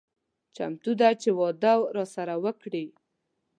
[0.55, 2.85] چمتو ده چې واده راسره وکړي.